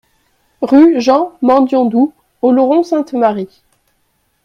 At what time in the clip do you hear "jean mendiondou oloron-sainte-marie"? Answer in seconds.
0.99-3.61